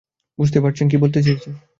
বুঝতে 0.39 0.59
পারছেন 0.63 0.85
কি 0.87 0.97
বলতে 0.97 1.19
চাইছি? 1.25 1.49